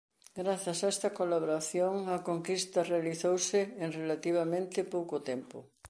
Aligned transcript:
Grazas 0.39 0.79
a 0.83 0.87
esta 0.93 1.09
colaboración 1.19 1.93
la 2.11 2.19
conquista 2.29 2.87
realizouse 2.93 3.59
en 3.83 3.89
relativamente 4.01 4.79
pouco 4.95 5.15
tempo. 5.31 5.57